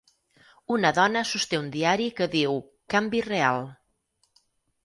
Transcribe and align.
Una 0.75 0.91
dona 0.99 1.23
sosté 1.33 1.59
un 1.65 1.69
diari 1.77 2.07
que 2.21 2.29
diu 2.37 2.57
"Canvi 2.95 3.23
real". 3.29 3.63